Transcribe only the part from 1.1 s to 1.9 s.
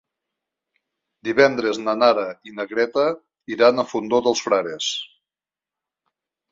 Divendres